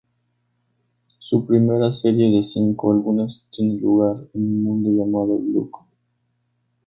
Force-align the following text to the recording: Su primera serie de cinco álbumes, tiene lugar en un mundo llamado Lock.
Su 1.19 1.45
primera 1.45 1.91
serie 1.91 2.35
de 2.35 2.41
cinco 2.41 2.91
álbumes, 2.91 3.45
tiene 3.51 3.75
lugar 3.75 4.15
en 4.33 4.41
un 4.43 4.63
mundo 4.63 4.89
llamado 4.89 5.39
Lock. 5.53 5.77